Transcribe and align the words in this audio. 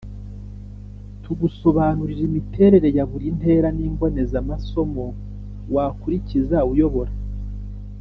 tugusobanurira 1.23 2.21
imiterere 2.29 2.87
ya 2.97 3.03
buri 3.09 3.27
ntera 3.37 3.67
n’imbonezamasomo 3.77 5.05
wakurikiza 5.73 6.59
uyobora 6.73 7.11